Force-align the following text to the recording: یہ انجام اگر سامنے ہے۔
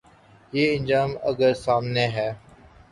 یہ 0.53 0.75
انجام 0.77 1.09
اگر 1.23 1.53
سامنے 1.55 2.05
ہے۔ 2.07 2.29